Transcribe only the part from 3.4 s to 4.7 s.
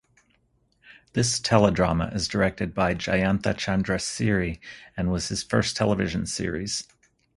Chandrasiri